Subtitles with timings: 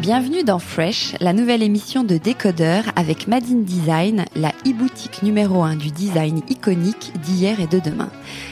[0.00, 5.76] Bienvenue dans Fresh, la nouvelle émission de Décodeur avec Madine Design, la e-boutique numéro 1
[5.76, 8.08] du design iconique d'hier et de demain.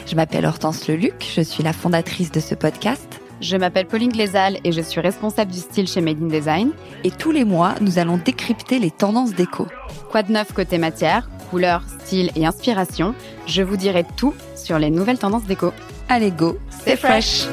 [0.07, 3.23] Je m'appelle Hortense Leluc, je suis la fondatrice de ce podcast.
[3.41, 6.73] Je m'appelle Pauline Glézal et je suis responsable du style chez Made in Design.
[7.03, 9.69] Et tous les mois, nous allons décrypter les tendances déco.
[10.11, 13.15] Quoi de neuf côté matière, couleur, style et inspiration
[13.47, 15.73] Je vous dirai tout sur les nouvelles tendances déco.
[16.11, 17.47] Allez go, c'est fresh.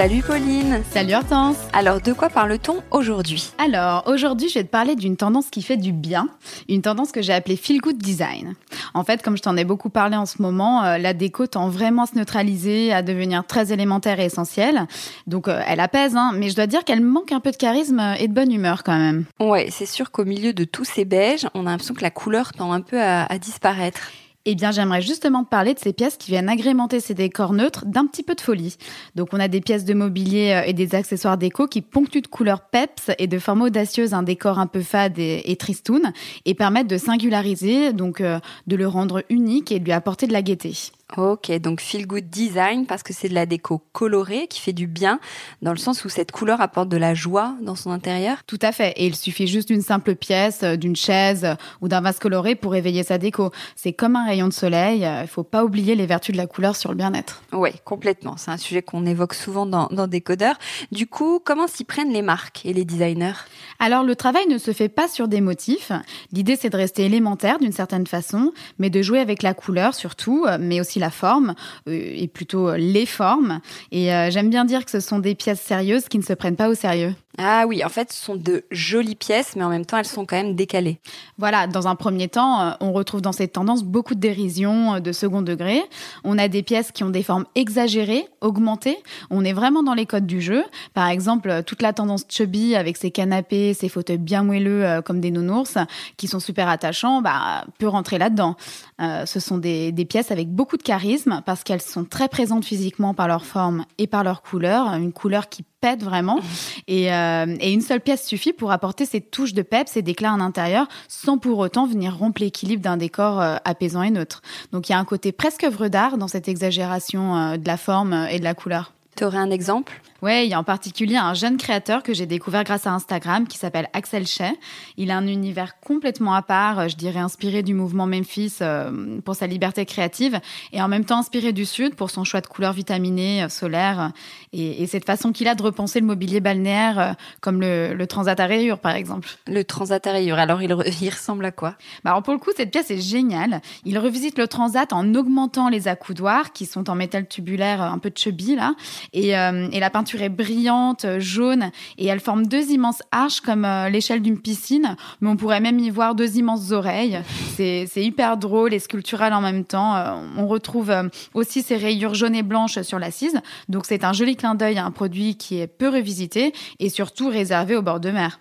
[0.00, 3.52] Salut Pauline Salut Hortense Alors de quoi parle-t-on aujourd'hui?
[3.58, 6.30] Alors aujourd'hui je vais te parler d'une tendance qui fait du bien,
[6.70, 8.54] une tendance que j'ai appelée Feel Good Design.
[8.94, 11.68] En fait comme je t'en ai beaucoup parlé en ce moment, euh, la déco tend
[11.68, 14.86] vraiment à se neutraliser, à devenir très élémentaire et essentielle.
[15.26, 18.00] Donc euh, elle apaise, hein, mais je dois dire qu'elle manque un peu de charisme
[18.18, 19.26] et de bonne humeur quand même.
[19.38, 22.54] Ouais, c'est sûr qu'au milieu de tous ces beiges, on a l'impression que la couleur
[22.54, 24.00] tend un peu à, à disparaître.
[24.46, 27.84] Eh bien, j'aimerais justement te parler de ces pièces qui viennent agrémenter ces décors neutres
[27.84, 28.76] d'un petit peu de folie.
[29.14, 32.26] Donc, on a des pièces de mobilier euh, et des accessoires déco qui ponctuent de
[32.26, 36.14] couleurs peps et de formes audacieuses un décor un peu fade et, et tristoun
[36.46, 40.32] et permettent de singulariser, donc euh, de le rendre unique et de lui apporter de
[40.32, 40.72] la gaieté.
[41.16, 44.86] Ok, donc feel good design parce que c'est de la déco colorée qui fait du
[44.86, 45.18] bien
[45.60, 48.44] dans le sens où cette couleur apporte de la joie dans son intérieur.
[48.46, 48.92] Tout à fait.
[48.96, 52.54] Et il suffit juste d'une simple pièce, euh, d'une chaise euh, ou d'un vase coloré
[52.54, 53.50] pour éveiller sa déco.
[53.74, 55.04] C'est comme un rayon de soleil.
[55.04, 57.42] Euh, Il faut pas oublier les vertus de la couleur sur le bien-être.
[57.52, 58.36] Oui, complètement.
[58.36, 60.54] C'est un sujet qu'on évoque souvent dans, dans Décodeur.
[60.92, 63.34] Du coup, comment s'y prennent les marques et les designers?
[63.80, 65.90] Alors, le travail ne se fait pas sur des motifs.
[66.32, 70.46] L'idée, c'est de rester élémentaire d'une certaine façon, mais de jouer avec la couleur surtout,
[70.60, 71.54] mais aussi la forme
[71.88, 73.60] euh, et plutôt les formes.
[73.92, 76.56] Et euh, j'aime bien dire que ce sont des pièces sérieuses qui ne se prennent
[76.56, 77.14] pas au sérieux.
[77.38, 80.26] Ah oui, en fait, ce sont de jolies pièces, mais en même temps, elles sont
[80.26, 80.98] quand même décalées.
[81.38, 85.00] Voilà, dans un premier temps, euh, on retrouve dans cette tendance beaucoup de dérision euh,
[85.00, 85.80] de second degré.
[86.24, 88.98] On a des pièces qui ont des formes exagérées, augmentées.
[89.30, 90.64] On est vraiment dans les codes du jeu.
[90.92, 95.00] Par exemple, euh, toute la tendance chubby avec ses canapés, ses fauteuils bien moelleux euh,
[95.00, 95.78] comme des nounours,
[96.16, 98.56] qui sont super attachants, bah, peut rentrer là-dedans.
[99.00, 102.64] Euh, ce sont des, des pièces avec beaucoup de charisme parce qu'elles sont très présentes
[102.64, 104.92] physiquement par leur forme et par leur couleur.
[104.94, 106.40] Une couleur qui pète vraiment.
[106.88, 110.32] Et, euh, et une seule pièce suffit pour apporter ces touches de peps et d'éclat
[110.32, 114.42] en intérieur sans pour autant venir rompre l'équilibre d'un décor euh, apaisant et neutre.
[114.72, 117.76] Donc il y a un côté presque œuvre d'art dans cette exagération euh, de la
[117.76, 118.92] forme et de la couleur.
[119.16, 120.02] Tu aurais un exemple?
[120.22, 123.46] Ouais, il y a en particulier un jeune créateur que j'ai découvert grâce à Instagram
[123.46, 124.52] qui s'appelle Axel Shea.
[124.98, 129.34] Il a un univers complètement à part, je dirais inspiré du mouvement Memphis euh, pour
[129.34, 130.38] sa liberté créative
[130.74, 134.12] et en même temps inspiré du Sud pour son choix de couleurs vitaminées, euh, solaires
[134.52, 138.06] et, et cette façon qu'il a de repenser le mobilier balnéaire euh, comme le, le
[138.06, 139.28] transat à rayures par exemple.
[139.46, 141.76] Le transat à rayures, alors il, re- il ressemble à quoi?
[142.04, 143.62] Bah alors pour le coup, cette pièce est géniale.
[143.86, 148.10] Il revisite le transat en augmentant les accoudoirs qui sont en métal tubulaire un peu
[148.14, 148.74] chubby là
[149.14, 153.40] et, euh, et la peinture est brillante, euh, jaune, et elle forme deux immenses arches
[153.40, 157.20] comme euh, l'échelle d'une piscine, mais on pourrait même y voir deux immenses oreilles.
[157.56, 159.96] C'est hyper drôle et sculptural en même temps.
[159.96, 160.92] Euh, on retrouve
[161.34, 164.84] aussi ces rayures jaunes et blanches sur l'assise, donc c'est un joli clin d'œil à
[164.84, 168.40] un produit qui est peu revisité et surtout réservé au bord de mer.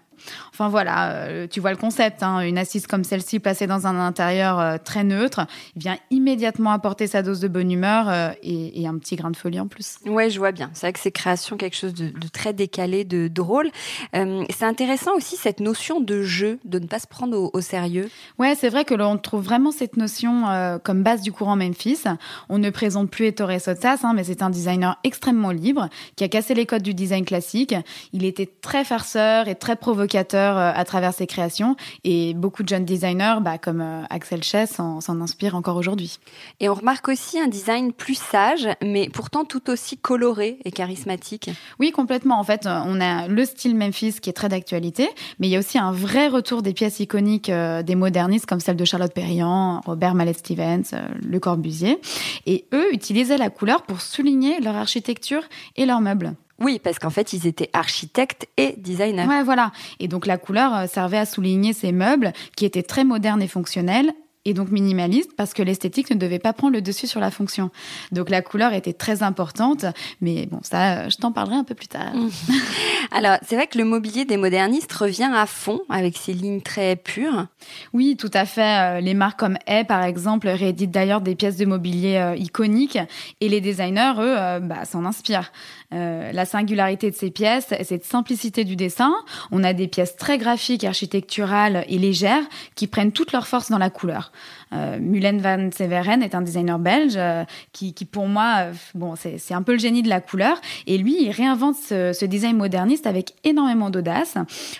[0.52, 2.24] Enfin voilà, euh, tu vois le concept.
[2.24, 2.42] Hein.
[2.42, 5.46] une assise comme celle-ci placée dans un intérieur euh, très neutre
[5.76, 9.68] vient immédiatement apporter sa dose de bonne humeur et, un petit grain de folie en
[9.68, 9.98] plus.
[10.06, 10.72] Ouais, je vois bien.
[10.74, 13.70] C'est vrai que c'est création quelque chose de, très décalé, de drôle.
[14.14, 18.10] c'est intéressant aussi cette notion de jeu, de ne pas se prendre au, sérieux.
[18.40, 20.46] Ouais, c'est vrai que l'on trouve vraiment cette notion
[20.84, 22.04] comme base du courant Memphis.
[22.50, 26.28] On ne présente plus Ettore Sotsas, hein, mais c'est un designer extrêmement libre qui a
[26.28, 27.76] cassé les codes du design classique.
[28.14, 32.70] Il était très farceur et très provocateur euh, à travers ses créations et beaucoup de
[32.70, 36.20] jeunes designers, bah, comme euh, Axel Chess, s'en inspirent encore aujourd'hui.
[36.60, 41.50] Et on remarque aussi un design plus sage, mais pourtant tout aussi coloré et charismatique.
[41.80, 42.40] Oui, complètement.
[42.40, 45.10] En fait, on a le style Memphis qui est très d'actualité,
[45.40, 48.60] mais il y a aussi un vrai retour des pièces iconiques euh, des modernistes comme
[48.60, 50.92] celle de Charlotte Perriand, Robert Mallet Stevens,
[51.22, 52.00] Le Corbusier.
[52.46, 55.44] Et eux utilisaient la couleur pour souligner leur architecture
[55.76, 56.34] et leurs meubles.
[56.62, 59.26] Oui, parce qu'en fait, ils étaient architectes et designers.
[59.26, 59.72] Ouais, voilà.
[60.00, 63.48] Et donc la couleur euh, servait à souligner ces meubles qui étaient très modernes et
[63.48, 64.14] fonctionnels
[64.46, 67.72] et donc minimaliste parce que l'esthétique ne devait pas prendre le dessus sur la fonction.
[68.12, 69.86] Donc la couleur était très importante,
[70.22, 72.14] mais bon, ça, je t'en parlerai un peu plus tard.
[73.12, 76.96] Alors, c'est vrai que le mobilier des modernistes revient à fond avec ses lignes très
[76.96, 77.48] pures.
[77.94, 78.98] Oui, tout à fait.
[78.98, 83.00] Euh, les marques comme Hay, par exemple, rééditent d'ailleurs des pièces de mobilier euh, iconiques
[83.42, 85.52] et les designers, eux, euh, bah, s'en inspirent.
[85.92, 89.14] la singularité de ces pièces, c'est cette simplicité du dessin.
[89.52, 92.44] On a des pièces très graphiques, architecturales et légères
[92.76, 94.29] qui prennent toute leur force dans la couleur.
[94.74, 97.44] Euh, Mulen van Severen est un designer belge euh,
[97.74, 100.60] qui, pour moi, euh, bon, c'est un peu le génie de la couleur.
[100.88, 104.36] Et lui, il réinvente ce, design moderniste avec énormément d'audace.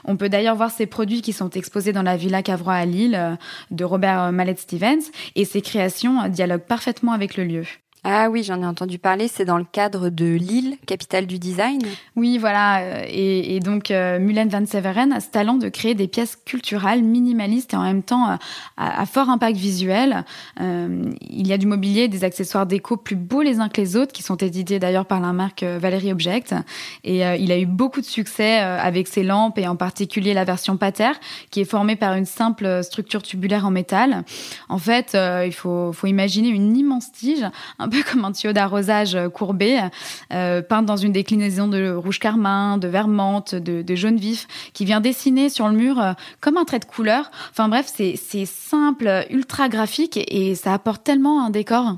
[0.06, 3.38] On peut d'ailleurs voir ses produits qui sont exposés dans la Villa Cavrois à Lille
[3.72, 5.02] de Robert Mallet Stevens.
[5.36, 7.64] Et ses créations dialoguent parfaitement avec le lieu.
[8.04, 9.28] Ah oui, j'en ai entendu parler.
[9.28, 11.82] C'est dans le cadre de Lille, capitale du design.
[12.16, 12.80] Oui, voilà.
[12.80, 17.04] Euh, et, donc, euh, Mulen van Severen a ce talent de créer des pièces culturelles
[17.04, 18.36] minimalistes et en même temps euh,
[18.78, 20.24] à, fort impact visuel.
[20.60, 24.14] il y a du mobilier, des accessoires déco plus beaux les uns que les autres,
[24.14, 26.56] qui sont édités d'ailleurs par la marque Valérie Object.
[27.04, 30.78] Et il a eu beaucoup de succès avec ses lampes et en particulier la version
[30.78, 31.12] Pater,
[31.50, 34.24] qui est formée par une simple structure tubulaire en métal.
[34.70, 37.46] En fait, il faut, imaginer une immense tige,
[37.90, 39.80] peu comme un tuyau d'arrosage euh, courbé,
[40.34, 45.02] euh, peint dans une déclinaison de rouge carmin, de vert de, jaune vif, qui vient
[45.02, 47.32] dessiner sur le mur euh, comme un trait de couleur.
[47.52, 51.98] Enfin bref, c'est simple, ultra graphique et ça apporte tellement un décor.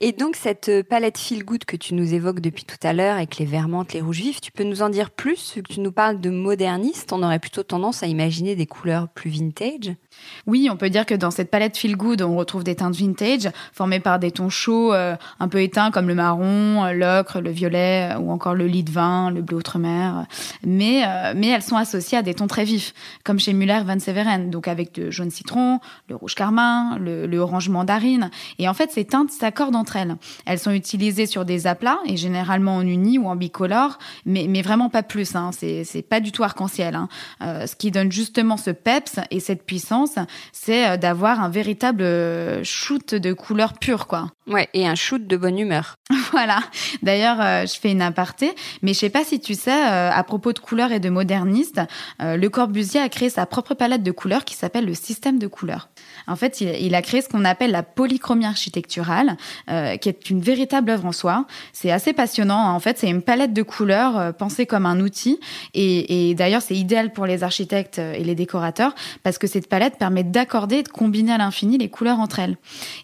[0.00, 3.38] Et donc cette palette feel good que tu nous évoques depuis tout à l'heure avec
[3.38, 5.54] les vermentes, les rouges vifs, tu peux nous en dire plus?
[5.68, 9.94] Tu nous parles de moderniste, on aurait plutôt tendance à imaginer des couleurs plus vintage.
[10.46, 13.48] Oui, on peut dire que dans cette palette feel good, on retrouve des teintes vintage
[13.72, 17.50] formées par des tons chauds euh, un peu éteints comme le marron, euh, l'ocre, le
[17.50, 20.26] violet euh, ou encore le lit de vin, le bleu outre-mer.
[20.64, 21.02] Mais
[21.34, 22.92] mais elles sont associées à des tons très vifs,
[23.24, 27.68] comme chez Muller Van Severen, donc avec le jaune citron, le rouge carmin, le, orange
[27.68, 28.30] mandarine.
[28.58, 30.16] Et en fait, ces teintes s'accordent entre elles.
[30.46, 34.62] Elles sont utilisées sur des aplats et généralement en uni ou en bicolore, mais mais
[34.62, 35.34] vraiment pas plus.
[35.34, 35.50] Hein.
[35.52, 36.94] C'est c'est pas du tout arc-en-ciel.
[36.94, 37.08] Hein.
[37.40, 40.03] ce qui donne justement ce peps et cette puissance
[40.52, 44.30] c'est euh, d'avoir un véritable euh, shoot de couleur pure, quoi.
[44.46, 45.96] Ouais, et un shoot de bonne humeur.
[46.32, 46.60] voilà.
[47.02, 50.52] D'ailleurs, euh, je fais une aparté, mais je sais pas si tu sais, à propos
[50.52, 51.80] de couleurs et de modernistes,
[52.20, 55.88] Le Corbusier a créé sa propre palette de couleurs qui s'appelle le système de couleurs.
[56.26, 59.36] En fait, il, a créé ce qu'on appelle la polychromie architecturale,
[59.66, 61.46] qui est une véritable œuvre en soi.
[61.72, 62.74] C'est assez passionnant.
[62.74, 65.40] En fait, c'est une palette de couleurs pensée comme un outil.
[65.74, 69.96] Et, et d'ailleurs, c'est idéal pour les architectes et les décorateurs parce que cette palette
[69.98, 72.56] permet d'accorder et de combiner à l'infini les couleurs entre elles.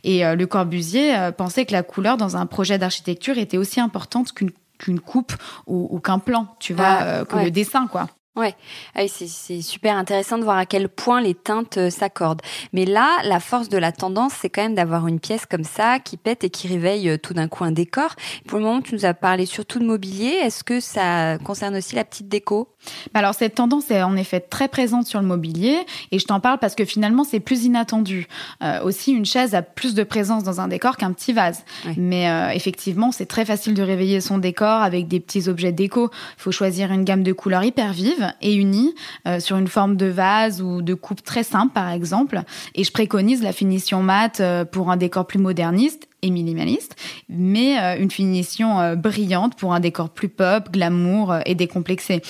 [0.05, 4.33] Et euh, Le Corbusier pensait que la couleur dans un projet d'architecture était aussi importante
[4.33, 5.33] qu'une coupe
[5.67, 8.09] ou, qu'un plan, tu vois, ah, euh, que le dessin, quoi.
[8.41, 8.55] Ouais,
[8.95, 12.41] ah c'est super intéressant de voir à quel point les teintes euh, s'accordent.
[12.73, 15.99] Mais là, la force de la tendance, c'est quand même d'avoir une pièce comme ça
[15.99, 18.15] qui pète et qui réveille euh, tout d'un coup un décor.
[18.47, 20.39] Pour le moment, tu nous as parlé surtout de mobilier.
[20.43, 22.71] Est-ce que ça concerne aussi la petite déco?
[23.13, 25.79] Bah Alors cette tendance est en effet très présente sur le mobilier
[26.11, 28.27] et je t'en parle parce que finalement c'est plus inattendu.
[28.63, 31.63] Euh, aussi, une chaise a plus de présence dans un décor qu'un petit vase.
[31.99, 36.09] Mais effectivement, c'est très facile de réveiller son décor avec des petits objets déco.
[36.39, 38.95] Il faut choisir une gamme de couleurs hyper vives et unie
[39.27, 42.43] euh, sur une forme de vase ou de coupe très simple par exemple.
[42.75, 46.97] Et je préconise la finition mate euh, pour un décor plus moderniste et minimaliste,
[47.29, 52.23] mais euh, une finition brillante pour un décor plus pop, glamour et décomplexé,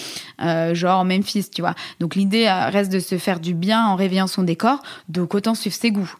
[0.72, 1.74] genre Memphis, tu vois.
[1.98, 5.76] Donc l'idée reste de se faire du bien en réveillant son décor, donc autant suivre
[5.76, 6.14] ses goûts.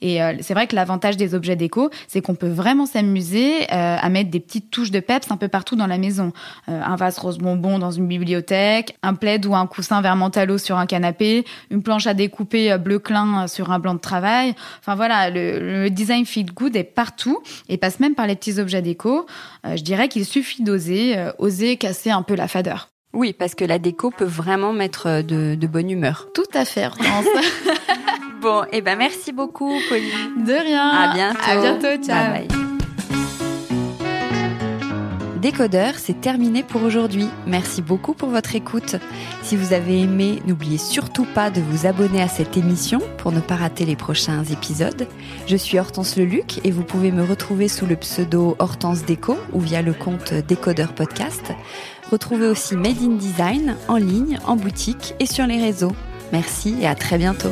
[0.00, 3.96] Et euh, c'est vrai que l'avantage des objets déco, c'est qu'on peut vraiment s'amuser euh,
[4.00, 6.32] à mettre des petites touches de peps un peu partout dans la maison.
[6.68, 10.58] Euh, un vase rose bonbon dans une bibliothèque, un plaid ou un coussin vert mentalo
[10.58, 14.54] sur un canapé, une planche à découper bleu clin sur un blanc de travail.
[14.80, 18.58] Enfin voilà, le, le, design feel good est partout et passe même par les petits
[18.58, 19.26] objets déco.
[19.64, 22.90] je dirais qu'il suffit d'oser, oser casser un peu la fadeur.
[23.12, 26.28] Oui, parce que la déco peut vraiment mettre de, de bonne humeur.
[26.32, 26.88] Tout à fait,
[28.40, 30.44] Bon, et eh ben merci beaucoup, Pauline.
[30.44, 30.88] De rien.
[30.88, 31.40] À bientôt.
[31.46, 32.02] À bientôt.
[32.02, 32.32] Ciao.
[32.32, 32.70] Bye bye.
[35.40, 37.26] Décodeur, c'est terminé pour aujourd'hui.
[37.46, 38.96] Merci beaucoup pour votre écoute.
[39.42, 43.40] Si vous avez aimé, n'oubliez surtout pas de vous abonner à cette émission pour ne
[43.40, 45.06] pas rater les prochains épisodes.
[45.46, 49.60] Je suis Hortense Leluc et vous pouvez me retrouver sous le pseudo Hortense Déco ou
[49.60, 51.52] via le compte Décodeur Podcast.
[52.10, 55.92] Retrouvez aussi Made in Design en ligne, en boutique et sur les réseaux.
[56.32, 57.50] Merci et à très bientôt.